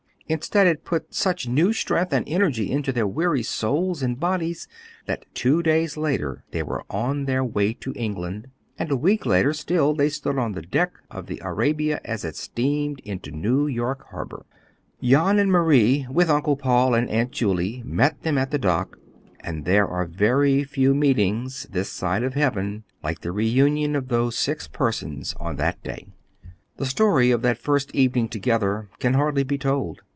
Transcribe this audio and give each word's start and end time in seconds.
Instead 0.31 0.65
it 0.65 0.85
put 0.85 1.13
such 1.13 1.49
new 1.49 1.73
strength 1.73 2.13
and 2.13 2.25
energy 2.25 2.71
into 2.71 2.93
their 2.93 3.05
weary 3.05 3.43
souls 3.43 4.01
and 4.01 4.17
bodies 4.17 4.65
that 5.05 5.25
two 5.33 5.61
days 5.61 5.97
later 5.97 6.41
they 6.51 6.63
were 6.63 6.85
on 6.89 7.25
their 7.25 7.43
way 7.43 7.73
to 7.73 7.91
England, 7.97 8.47
and 8.79 8.89
a 8.89 8.95
week 8.95 9.25
later 9.25 9.51
still 9.51 9.93
they 9.93 10.07
stood 10.07 10.37
on 10.37 10.53
the 10.53 10.61
deck 10.61 10.93
of 11.09 11.25
the 11.27 11.41
Arabia 11.43 11.99
as 12.05 12.23
it 12.23 12.37
steamed 12.37 13.01
into 13.01 13.29
New 13.29 13.67
York 13.67 14.05
Harbor. 14.11 14.45
Jan 15.03 15.37
and 15.37 15.51
Marie 15.51 16.07
with 16.09 16.29
Uncle 16.29 16.55
Paul 16.55 16.93
and 16.95 17.09
Aunt 17.09 17.31
Julie 17.31 17.83
met 17.85 18.21
them 18.21 18.37
at 18.37 18.51
the 18.51 18.57
dock, 18.57 18.97
and 19.41 19.65
there 19.65 19.85
are 19.85 20.05
very 20.05 20.63
few 20.63 20.95
meetings, 20.95 21.67
this 21.69 21.91
side 21.91 22.23
of 22.23 22.35
heaven, 22.35 22.85
like 23.03 23.19
the 23.19 23.33
reunion 23.33 23.97
of 23.97 24.07
those 24.07 24.37
six 24.37 24.65
persons 24.69 25.35
on 25.41 25.57
that 25.57 25.83
day. 25.83 26.07
The 26.77 26.85
story 26.85 27.31
of 27.31 27.41
that 27.41 27.57
first 27.57 27.93
evening 27.93 28.29
together 28.29 28.87
can 28.97 29.15
hardly 29.15 29.43
be 29.43 29.57
told. 29.57 30.03